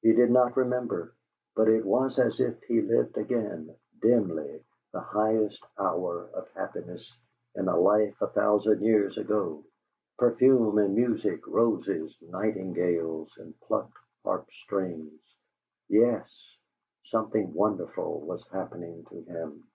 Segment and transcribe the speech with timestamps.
[0.00, 1.12] He did not remember,
[1.54, 7.14] but it was as if he lived again, dimly, the highest hour of happiness
[7.54, 9.62] in a life a thousand years ago;
[10.16, 15.20] perfume and music, roses, nightingales and plucked harp strings.
[15.90, 16.56] Yes;
[17.04, 19.68] something wonderful was happening to him.